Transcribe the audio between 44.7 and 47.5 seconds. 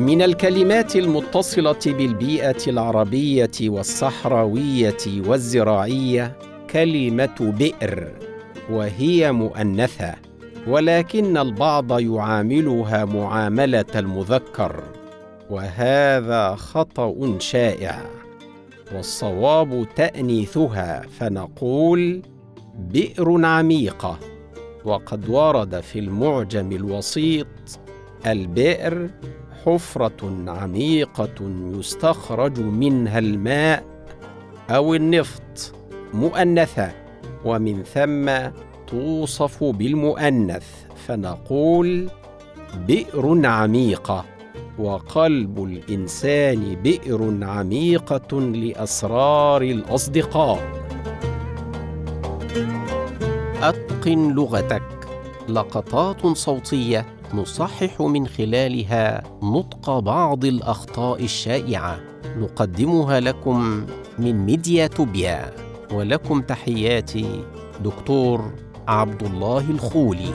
وقلب الإنسان بئر